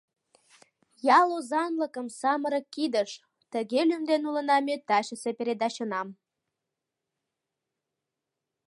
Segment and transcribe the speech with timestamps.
[1.19, 3.11] «Ял озанлыкым— самырык кидыш—
[3.51, 6.07] тыге лӱмден улына ме тачысе передачынам.